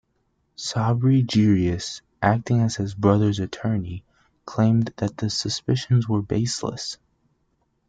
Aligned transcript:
Sabri 0.57 1.23
Jiryis, 1.23 2.01
acting 2.23 2.59
as 2.61 2.77
his 2.77 2.95
brothers 2.95 3.37
attorney, 3.37 4.03
claimed 4.47 4.91
that 4.97 5.17
the 5.17 5.29
suspicions 5.29 6.09
were 6.09 6.23
baseless. 6.23 6.97